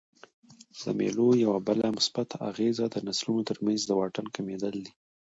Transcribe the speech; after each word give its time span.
د 0.79 0.81
مېلو 0.99 1.27
یوه 1.43 1.57
بله 1.67 1.87
مثبته 1.97 2.35
اغېزه 2.49 2.85
د 2.89 2.95
نسلونو 3.07 3.47
ترمنځ 3.49 3.79
د 3.85 3.91
واټن 3.99 4.25
کمېدل 4.35 4.75
دي. 4.85 4.93